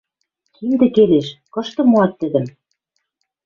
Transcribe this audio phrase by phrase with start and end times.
[0.55, 1.27] Киндӹ келеш.
[1.53, 2.45] Кышты моат тӹдӹм?